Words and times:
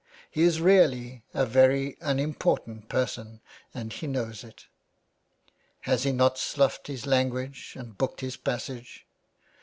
He 0.31 0.41
is 0.41 0.59
really 0.59 1.25
a 1.31 1.45
very 1.45 1.93
unim 2.01 2.33
portant 2.39 2.89
person, 2.89 3.39
and 3.71 3.93
he 3.93 4.07
knows 4.07 4.43
it. 4.43 4.65
Has 5.81 6.01
he 6.05 6.11
not 6.11 6.39
sloughed 6.39 6.87
his 6.87 7.05
language 7.05 7.75
and 7.77 7.95
booked 7.95 8.21
his 8.21 8.35
passage 8.35 9.05